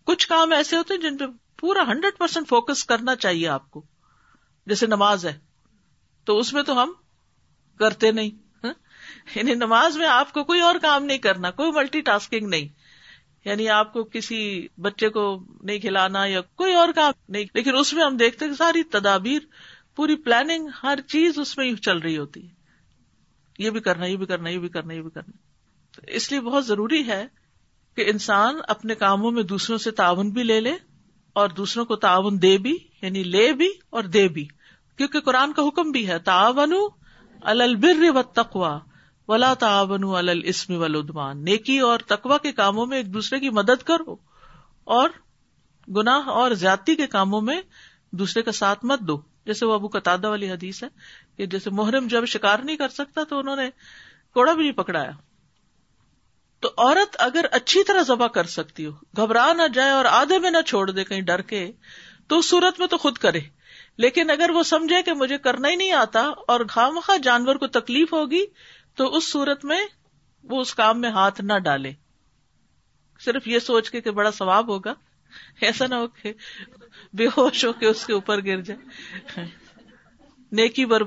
[0.04, 1.26] کچھ کام ایسے ہوتے ہیں جن پہ
[1.60, 3.86] پورا ہنڈریڈ پرسینٹ فوکس کرنا چاہیے آپ کو۔
[4.66, 5.40] جیسے نماز ہے،
[6.26, 6.92] تو اس میں تو ہم
[7.80, 8.30] کرتے نہیں۔
[8.64, 8.74] ہاں؟
[9.36, 12.68] یعنی نماز میں آپ کو کوئی اور کام نہیں کرنا، کوئی ملٹی ٹاسکنگ نہیں۔
[13.46, 17.94] یعنی آپ کو کسی بچے کو نہیں کھلانا یا کوئی اور کام نہیں۔ لیکن اس
[17.94, 19.40] میں ہم دیکھتے کہ ساری تدابیر،
[19.96, 22.61] پوری پلاننگ ہر چیز اس میں چل رہی ہوتی ہے۔
[23.62, 25.32] یہ بھی کرنا، یہ بھی کرنا، یہ بھی کرنا، یہ بھی کرنا۔
[26.08, 27.28] اس لیے بہت ضروری ہے
[27.96, 30.74] کہ انسان اپنے کاموں میں دوسروں سے تعاون بھی لے لے
[31.34, 34.48] اور دوسروں کو تعاون دے بھی یعنی لے بھی اور دے بھی۔
[34.98, 36.74] کیونکہ قرآن کا حکم بھی ہے تعاون
[37.42, 38.80] البر و تقوا
[39.28, 44.16] ولا تعاون السم ولادمان نیکی اور تقوا کے کاموں میں ایک دوسرے کی مدد کرو
[44.84, 45.10] اور
[45.96, 47.62] گناہ اور زیادتی کے کاموں میں
[48.12, 50.88] دوسرے کا ساتھ مت دو۔ جیسے وہ ابو قطع والی حدیث ہے
[51.38, 53.70] کہ جیسے محرم جب شکار نہیں کر سکتا تو انہوں نے
[54.34, 55.12] کوڑا بھی نہیں پکڑایا۔
[56.60, 60.52] تو عورت اگر اچھی طرح ذبح کر سکتی ہو، گھبرا نہ جائے اور آدھے میں
[60.52, 61.72] نہ چھوڑ دے، کہیں ڈر کے،
[62.28, 63.40] تو اس صورت میں تو خود کرے۔
[63.98, 68.14] لیکن اگر وہ سمجھے کہ مجھے کرنا ہی نہیں آتا اور خواہ جانور کو تکلیف
[68.14, 68.46] ہوگی،
[68.96, 69.82] تو اس صورت میں
[70.44, 71.94] وہ اس کام میں ہاتھ نہ ڈالے۔
[73.20, 74.94] صرف یہ سوچ کے کہ بڑا ثواب ہوگا۔
[75.62, 76.34] ایسا نہ ہو کہ
[77.14, 79.46] بے ہوش ہو کے اس کے اوپر گر جائے۔
[80.52, 81.04] نیک مدر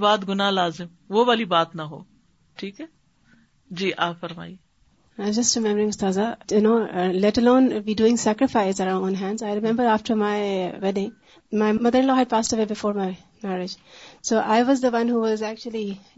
[12.02, 12.94] لا ہیڈ پاس اوفور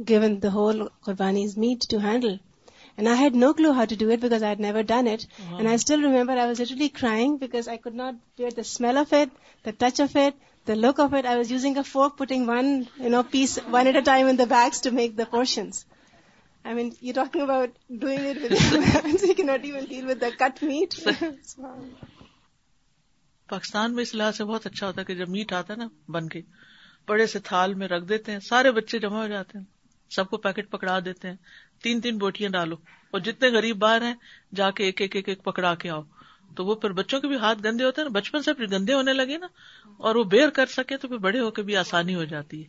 [0.09, 1.59] given the whole قربانیڈ
[3.35, 4.25] no clue how to doubt
[4.59, 6.39] never done اٹھل remember
[10.67, 12.89] the look of it, I was using a fork, putting one
[13.25, 15.85] piece one at a time in the bags to make the portions.
[16.65, 19.23] I mean, you're talking about doing it with your hands.
[19.23, 21.01] You cannot even deal with the cut meat.
[23.49, 25.87] Pakistan میں اس لحاظ سے بہت اچھا ہوتا ہے کہ جب میٹ آتا ہے نا
[26.13, 26.41] بن کے
[27.09, 29.65] بڑے سے تھال میں رکھ دیتے ہیں سارے بچے جمع ہو جاتے ہیں
[30.11, 31.37] سب کو پیکٹ پکڑا دیتے ہیں
[31.83, 32.77] تین تین بوٹیاں ڈالو
[33.15, 34.15] اور جتنے غریب باہر ہیں
[34.55, 36.03] جا کے ایک ایک ایک پکڑا کے آؤ
[36.55, 39.13] تو وہ پھر بچوں کے بھی ہاتھ گندے ہوتے ہیں بچپن سے پھر گندے ہونے
[39.13, 39.47] لگے نا،
[39.97, 42.69] اور وہ بیر کر سکے تو پھر بڑے ہو کے بھی آسانی ہو جاتی ہے۔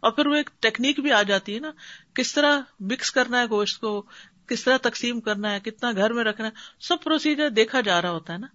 [0.00, 1.70] اور پھر وہ ایک ٹیکنیک بھی آ جاتی ہے نا،
[2.14, 4.02] کس طرح مکس کرنا ہے گوشت کو،
[4.46, 8.10] کس طرح تقسیم کرنا ہے، کتنا گھر میں رکھنا ہے، سب پروسیجر دیکھا جا رہا
[8.10, 8.46] ہوتا ہے نا۔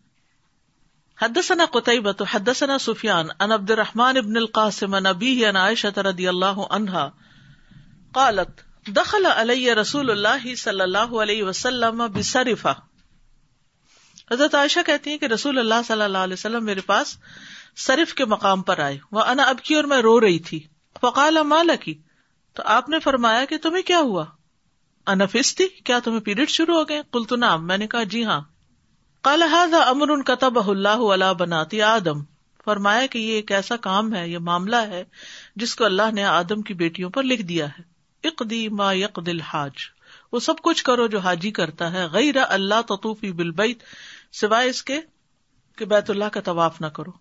[1.17, 6.27] حدثنا قطعیبہ تو حدثنا سفیان ان عبد الرحمن ابن القاسم ان ابیہ ان عائشہ رضی
[6.27, 7.09] اللہ عنہا،
[8.13, 12.73] قالت، دخل علی رسول اللہ صلی اللہ علیہ وسلم بسرفہ
[14.31, 17.17] حضرت عائشہ کہتی ہیں کہ رسول اللہ صلی اللہ علیہ وسلم میرے پاس
[17.77, 20.59] صرف کے مقام پر آئے۔ وہ انا اب کی اور میں رو رہی تھی۔
[21.01, 22.01] فقال مالا کی
[22.53, 24.25] تو آپ نے فرمایا کہ تمہیں کیا ہوا؟
[25.05, 28.25] انفس تھی کیا تمہیں پیریڈ شروع ہو گئے؟ کل تو نام میں نے کہا جی
[28.25, 28.41] ہاں۔
[29.21, 32.23] کال حاضا امر ان کتب اللہ علیہ بناتی آدم۔
[32.65, 35.03] فرمایا کہ یہ ایک ایسا کام ہے، یہ معاملہ ہے
[35.55, 39.41] جس کو اللہ نے آدم کی بیٹیوں پر لکھ دیا ہے۔ اقدی ما یق دل
[39.41, 39.71] حاج
[40.31, 43.83] وہ سب کچھ کرو جو حاجی کرتا ہے۔ غیر اللہ تطوفی بالبیت۔
[44.31, 45.01] سوائے اس کے
[45.77, 47.11] کہ بیت اللہ کا طواف نہ کرو۔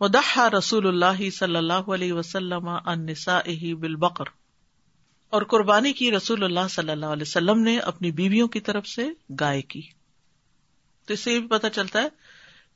[0.00, 2.68] ودحا رسول اللہ صلی اللہ علیہ وسلم
[3.80, 4.24] بالبقر۔
[5.30, 9.08] اور قربانی کی رسول اللہ صلی اللہ علیہ وسلم نے اپنی بیویوں کی طرف سے
[9.40, 9.82] گائے کی۔
[11.06, 12.08] تو اس سے یہ بھی پتا چلتا ہے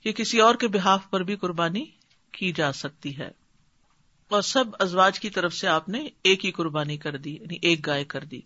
[0.01, 1.85] کہ کسی اور کے بحاف پر بھی قربانی
[2.33, 3.31] کی جا سکتی ہے۔
[4.29, 7.87] اور سب ازواج کی طرف سے آپ نے ایک ہی قربانی کر دی یعنی ایک
[7.87, 8.41] گائے کر دی۔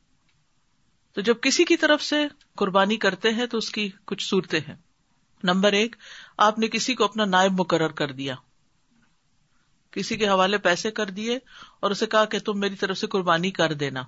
[1.13, 2.17] تو جب کسی کی طرف سے
[2.57, 4.77] قربانی کرتے ہیں تو اس کی کچھ صورتیں ہیں۔
[5.45, 5.97] نمبر ایک،
[6.39, 8.35] آپ نے کسی کو اپنا نائب مقرر کر دیا۔
[9.91, 11.39] کسی کے حوالے پیسے کر دیے
[11.81, 14.03] اور اسے کہا کہ تم میری طرف سے قربانی کر دینا۔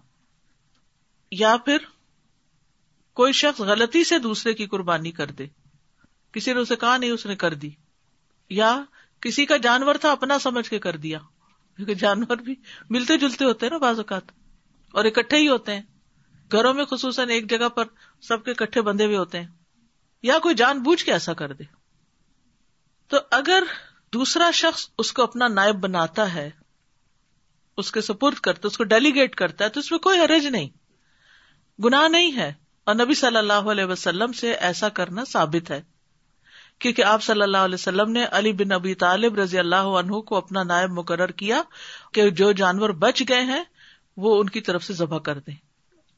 [1.31, 1.79] یا پھر،
[3.12, 5.46] کوئی شخص غلطی سے دوسرے کی قربانی کر دے۔
[6.33, 7.70] کسی نے اسے کہا نہیں، اس نے کر دی۔
[8.51, 8.85] یا
[9.20, 11.18] کسی کا جانور تھا، اپنا سمجھ کے کر دیا۔
[11.77, 12.55] کیونکہ جانور بھی
[12.90, 14.22] ملتے جلتے ہوتے ہیں نا بعض اوقات۔
[14.92, 15.83] اور اکٹھے ہی ہوتے ہیں۔
[16.53, 17.85] گھروں میں خصوصاً ایک جگہ پر
[18.20, 19.49] سب کے کٹھے بندے ہوئے ہوتے ہیں۔
[20.22, 21.64] یا کوئی جان بوجھ کے ایسا کر دے۔
[23.09, 23.62] تو اگر
[24.12, 26.50] دوسرا شخص اس کو اپنا نائب بناتا ہے،
[27.76, 30.68] اس کے سپرد کرتا اس کو ڈیلیگیٹ کرتا ہے، تو اس میں کوئی حرج نہیں۔
[31.85, 32.52] گناہ نہیں ہے۔
[32.85, 35.83] اور نبی صلی اللہ علیہ وسلم سے ایسا کرنا ثابت ہے۔
[36.79, 40.37] کیونکہ آپ صلی اللہ علیہ وسلم نے علی بن ابی طالب رضی اللہ عنہ کو
[40.37, 41.62] اپنا نائب مقرر کیا
[42.12, 43.64] کہ جو جانور بچ گئے ہیں،
[44.16, 45.65] وہ ان کی طرف سے ذبح کر دیں۔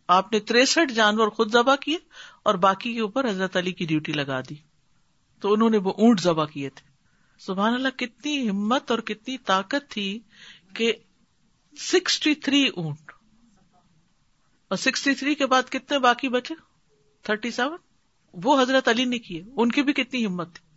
[0.09, 1.99] آپ نے تریسٹھ جانور خود ذبح کیے
[2.43, 4.55] اور باقی کے اوپر حضرت علی کی ڈیوٹی لگا دی۔
[5.41, 6.89] تو انہوں نے وہ اونٹ ذبح کیے تھے۔
[7.39, 10.19] سبحان اللہ، کتنی ہمت اور کتنی طاقت تھی
[10.75, 10.93] کہ
[11.77, 13.13] سکسٹی تھری اونٹ۔
[14.69, 16.55] اور سکسٹی تھری کے بعد کتنے باقی بچے؟
[17.23, 17.77] تھرٹی سیون
[18.33, 20.69] وہ حضرت علی نے کیے۔ ان کی بھی کتنی ہمت تھی۔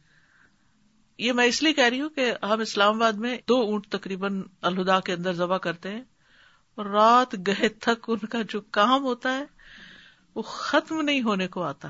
[1.18, 4.44] یہ میں اس لیے کہہ رہی ہوں کہ ہم اسلام آباد میں دو اونٹ تقریباً
[4.62, 6.02] الہدا کے اندر ذبح کرتے ہیں۔
[6.76, 9.46] اور رات گئے تک ان کا جو کام ہوتا ہے،
[10.36, 11.88] وہ ختم نہیں ہونے کو آتا۔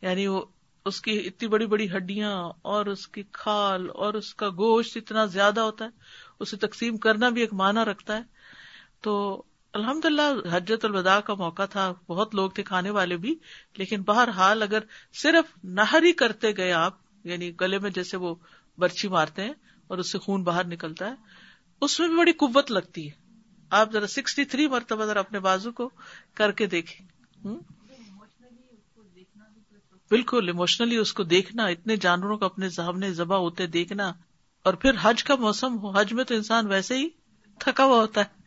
[0.00, 0.44] یعنی وہ
[0.84, 5.24] اس کی اتنی بڑی بڑی ہڈیاں اور اس کی کھال اور اس کا گوشت اتنا
[5.24, 5.90] زیادہ ہوتا ہے،
[6.40, 8.22] اسے تقسیم کرنا بھی ایک معنی رکھتا ہے۔
[9.00, 9.42] تو
[9.72, 13.34] الحمد للہ حجت الوداع کا موقع تھا، بہت لوگ تھے کھانے والے بھی،
[13.76, 14.78] لیکن بہرحال اگر
[15.12, 18.34] صرف نہر ہی کرتے گئے آپ یعنی گلے میں جیسے وہ
[18.78, 19.54] برچی مارتے ہیں
[19.86, 21.14] اور اس سے خون باہر نکلتا ہے،
[21.80, 23.25] اس میں بھی بڑی قوت لگتی ہے۔
[23.76, 25.90] آپ ذرا سکسٹی تھری مرتبہ ذرا اپنے بازو کو
[26.34, 27.06] کر کے دیکھیں۔
[30.10, 34.12] بالکل اموشنلی اس کو دیکھنا، اتنے جانوروں کو اپنے سامنے ذبح ہوتے دیکھنا۔
[34.62, 37.08] اور پھر حج کا موسم ہو، حج میں تو انسان ویسے ہی
[37.58, 38.42] تھکا ہوا ہوتا ہے۔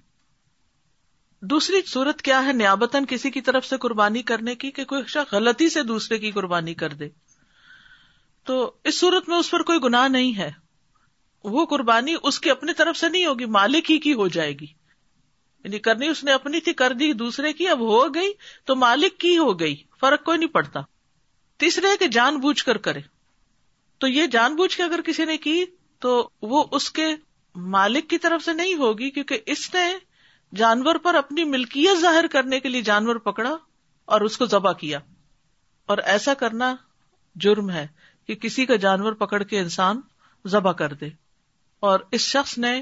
[1.42, 5.34] دوسری صورت کیا ہے؟ نیابتن کسی کی طرف سے قربانی کرنے کی کہ کوئی شخص
[5.34, 7.10] غلطی سے دوسرے کی قربانی کر دے۔
[8.44, 10.52] تو اس صورت میں اس پر کوئی گناہ نہیں ہے۔
[11.44, 14.79] وہ قربانی اس کی اپنی طرف سے نہیں ہوگی، مالک ہی کی ہو جائے گی۔
[15.64, 18.32] یعنی کرنی اس نے اپنی تھی، کر دی، دوسرے کی، اب ہو گئی
[18.66, 20.80] تو مالک کی ہو گئی، فرق کوئی نہیں پڑتا۔
[21.58, 23.00] تیسرے کہ جان بوجھ کر کرے۔
[23.98, 25.66] تو یہ جان بوجھ کے اگر کسی نے کی
[26.00, 27.08] تو وہ اس کے
[27.56, 29.98] مالک کی طرف سے نہیں ہوگی، کیونکہ اس نے
[30.56, 33.58] جانور پر اپنی ملکیت ظاہر کرنے کے لیے جانور پکڑا
[34.06, 35.00] اور اس کو ذبح کیا۔
[35.86, 36.76] اور ایسا کرنا
[37.36, 37.88] جرم ہے
[38.28, 40.02] کہ کسی کا جانور پکڑ کے انسان
[40.48, 41.10] ذبح کر دے۔
[41.80, 42.82] اور اس شخص نے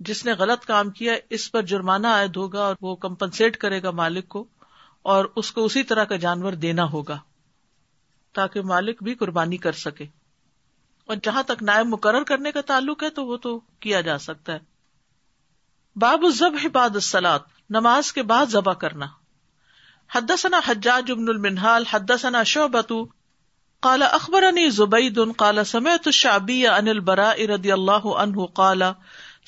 [0.00, 3.90] جس نے غلط کام کیا، اس پر جرمانہ عائد ہوگا اور وہ کمپنسیٹ کرے گا
[3.90, 4.44] مالک کو
[5.02, 7.18] اور اس کو اسی طرح کا جانور دینا ہوگا
[8.32, 10.04] تاکہ مالک بھی قربانی کر سکے۔
[11.06, 14.52] اور جہاں تک نائب مقرر کرنے کا تعلق ہے تو وہ تو کیا جا سکتا
[14.52, 14.58] ہے۔
[15.96, 17.38] باب الزب بعد السلاد
[17.70, 19.06] نماز کے بعد ذبح کرنا۔
[20.14, 22.92] حدثنا حجاج ابن المنحال حدثنا شعبت
[23.80, 28.82] قال اخبرني زبید، قال سمعت الشعبی عن البراء رضی اللہ عنہ قال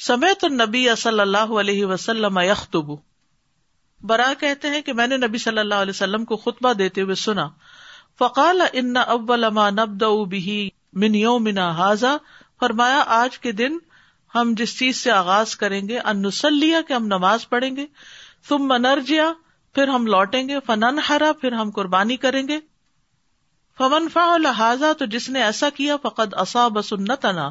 [0.07, 2.93] سمعت النبی صلی اللہ علیہ وسلم یخطب.
[4.03, 7.15] برا کہتے ہیں کہ میں نے نبی صلی اللہ علیہ وسلم کو خطبہ دیتے ہوئے
[7.15, 7.49] سنا.
[8.19, 12.17] فقال ان اول ما نبدا به من یومنا هذا.
[12.61, 13.79] فرمایا، آج کے دن
[14.35, 17.87] ہم جس چیز سے آغاز کریں گے، ان نسلیہ کہ ہم نماز پڑھیں گے.
[18.49, 19.33] ثم منرجیا
[19.75, 20.61] پھر ہم لوٹیں گے.
[20.67, 22.61] فنن ہرا پھر ہم قربانی کریں گے.
[23.79, 27.51] فمن فا لہٰذا تو جس نے ایسا کیا، فقد اصاب سنتنا.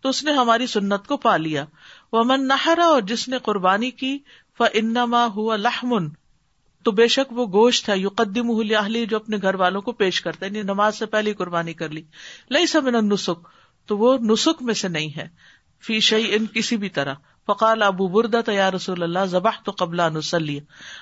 [0.00, 1.64] تو اس نے ہماری سنت کو پا لیا۔
[2.12, 4.18] ومن نہرا اور جس نے قربانی کی
[4.58, 6.08] ف انما ہوا لحمن
[6.84, 8.62] تو بے شک وہ گوشت ہے یو قدیم
[9.04, 12.02] جو اپنے گھر والوں کو پیش کرتا ہے یعنی نماز سے پہلے قربانی کر لی۔
[12.50, 13.48] لئی سمن نسخ
[13.86, 15.28] تو وہ نسخ میں سے نہیں ہے۔
[15.86, 17.14] فی شعی ان کسی بھی طرح۔
[17.46, 20.60] فقال ابو بردا تو یا رسول اللہ ذبح تو قبل نسلی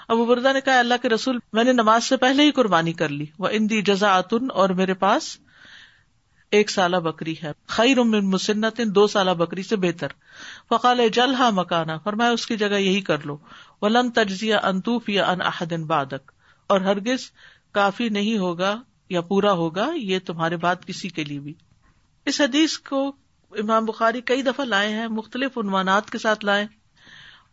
[0.09, 3.09] ابو بردا نے کہا اللہ کے رسول، میں نے نماز سے پہلے ہی قربانی کر
[3.09, 5.39] لی۔ وہ ان دی جزا اور میرے پاس
[6.51, 10.09] ایک سالہ بکری ہے۔ خیر من مسنت دو سالہ بکری سے بہتر۔
[10.69, 13.37] فقال جل ہا مکانا۔ فرمایا، اس کی جگہ یہی کر لو۔
[13.83, 16.33] ولن تجزیہ انتوف یا ان احدن بادک
[16.67, 17.31] اور ہرگز
[17.73, 21.55] کافی نہیں ہوگا یا پورا ہوگا، یہ تمہارے بعد کسی کے لیے بھی۔
[22.27, 23.17] اس حدیث کو
[23.51, 26.67] امام بخاری کئی دفعہ لائے ہیں، مختلف عنوانات کے ساتھ لائے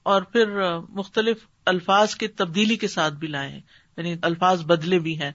[0.04, 3.62] اور پھر مختلف الفاظ کی تبدیلی کے ساتھ بھی لائے ہیں۔
[3.98, 5.32] یعنی الفاظ بدلے بھی ہیں۔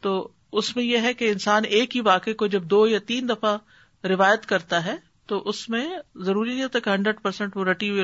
[0.00, 3.28] تو اس میں یہ ہے کہ انسان ایک ہی واقعے کو جب دو یا تین
[3.28, 3.58] دفعہ
[4.06, 8.02] روایت کرتا ہے، تو اس میں ضروری نہیں ہوتا کہ ہنڈریڈ پرسینٹ وہ رٹی ہوئی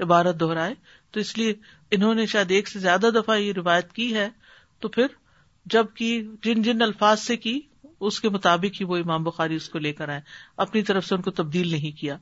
[0.00, 0.74] عبارت دہرائے۔
[1.10, 1.54] تو اس لیے
[1.90, 4.28] انہوں نے شاید ایک سے زیادہ دفعہ یہ روایت کی ہے۔
[4.80, 5.06] تو پھر
[5.66, 7.60] جب کی جن جن الفاظ سے کی،
[8.00, 10.20] اس کے مطابق ہی وہ امام بخاری اس کو لے کر آئے۔
[10.56, 12.16] اپنی طرف سے ان کو تبدیل نہیں کیا۔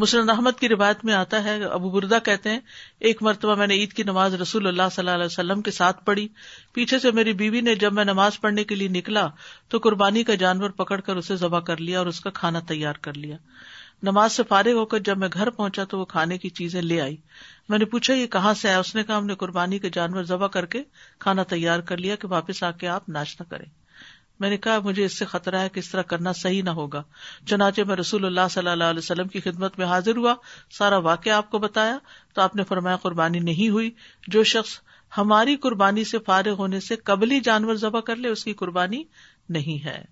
[0.00, 2.60] مسلم احمد کی روایت میں آتا ہے، ابو بردا کہتے ہیں،
[3.00, 6.04] ایک مرتبہ میں نے عید کی نماز رسول اللہ صلی اللہ علیہ وسلم کے ساتھ
[6.04, 6.28] پڑھی۔
[6.72, 9.28] پیچھے سے میری بیوی نے جب میں نماز پڑھنے کے لیے نکلا
[9.68, 12.94] تو قربانی کا جانور پکڑ کر اسے ذبح کر لیا اور اس کا کھانا تیار
[12.94, 13.36] کر لیا۔
[14.02, 17.00] نماز سے فارغ ہو کر جب میں گھر پہنچا تو وہ کھانے کی چیزیں لے
[17.00, 17.16] آئی۔
[17.68, 20.22] میں نے پوچھا، یہ کہاں سے آیا؟ اس نے کہا، ہم نے قربانی کے جانور
[20.22, 20.82] ذبح کر کے
[21.18, 23.79] کھانا تیار کر لیا کہ واپس آ کے آپ ناشتہ کریں۔
[24.40, 27.02] میں نے کہا، مجھے اس سے خطرہ ہے کہ اس طرح کرنا صحیح نہ ہوگا۔
[27.46, 30.34] چنانچہ میں رسول اللہ صلی اللہ علیہ وسلم کی خدمت میں حاضر ہوا،
[30.70, 31.98] سارا واقعہ آپ کو بتایا۔
[32.34, 33.90] تو آپ نے فرمایا، قربانی نہیں ہوئی۔
[34.28, 34.80] جو شخص
[35.18, 39.04] ہماری قربانی سے فارغ ہونے سے قبلی جانور ذبح کر لے، اس کی قربانی
[39.48, 40.04] نہیں ہے۔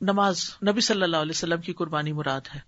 [0.00, 2.60] نماز نبی صلی اللہ علیہ وسلم کی قربانی مراد ہے۔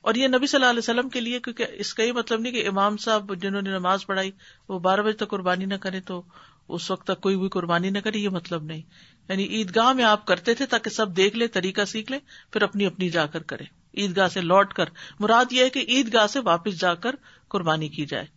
[0.00, 2.52] اور یہ نبی صلی اللہ علیہ وسلم کے لیے، کیونکہ اس کا یہ مطلب نہیں
[2.52, 4.30] کہ امام صاحب جنہوں نے نماز پڑھائی
[4.68, 6.22] وہ بارہ بجے تک قربانی نہ کرے تو
[6.68, 8.82] اس وقت تک کوئی بھی قربانی نہ کرے، یہ مطلب نہیں۔
[9.28, 12.18] یعنی عیدگاہ میں آپ کرتے تھے تاکہ سب دیکھ لے طریقہ سیکھ لے
[12.50, 13.64] پھر اپنی اپنی جا کر کرے
[13.96, 14.84] عیدگاہ سے لوٹ کر۔
[15.20, 17.14] مراد یہ ہے کہ عیدگاہ سے واپس جا کر
[17.48, 18.35] قربانی کی جائے۔